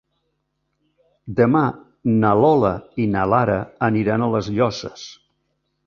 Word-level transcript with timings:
Demà 1.41 1.61
na 2.23 2.33
Lola 2.41 2.73
i 3.05 3.09
na 3.17 3.29
Lara 3.35 3.59
aniran 3.93 4.25
a 4.31 4.35
les 4.39 4.55
Llosses. 4.59 5.07